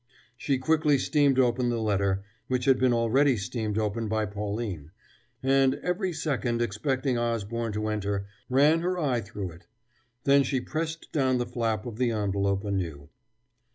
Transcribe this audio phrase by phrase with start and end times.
[0.35, 4.89] She quickly steamed open the letter which had been already steamed open by Pauline
[5.43, 9.67] and, every second expecting Osborne to enter, ran her eye through it.
[10.23, 13.09] Then she pressed down the flap of the envelope anew.